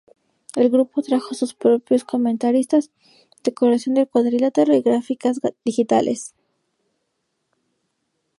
El 0.55 0.71
grupo 0.71 1.03
trajo 1.03 1.35
sus 1.35 1.53
propios 1.53 2.03
comentaristas, 2.03 2.89
decoración 3.43 3.93
del 3.93 4.07
cuadrilátero 4.09 4.73
y 4.75 4.81
gráficas 4.81 5.39
digitales. 5.63 6.33